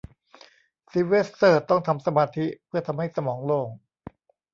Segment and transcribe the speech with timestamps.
[0.91, 3.67] ซิลเวสเตอร์ต้องทำสมาธิเพื่อทำให้สมองโล่ง